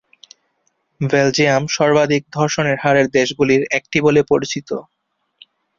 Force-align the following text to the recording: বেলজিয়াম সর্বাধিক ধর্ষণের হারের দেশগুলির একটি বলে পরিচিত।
বেলজিয়াম 1.01 1.63
সর্বাধিক 1.69 2.23
ধর্ষণের 2.31 2.77
হারের 2.83 3.07
দেশগুলির 3.09 3.61
একটি 3.77 3.97
বলে 4.01 4.21
পরিচিত। 4.23 4.69